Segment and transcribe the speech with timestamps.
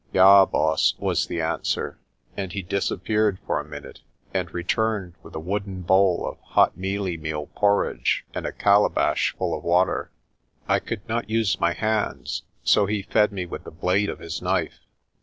[0.11, 1.99] "Ja, Baas," was the answer;
[2.35, 3.99] and he disappeared for a minute,
[4.33, 9.55] and returned with a wooden bowl of hot mealie meal porridge, and a calabash full
[9.55, 10.09] of water.
[10.67, 14.41] I could not use my hands, so he fed me with the blade of his
[14.41, 14.79] knife.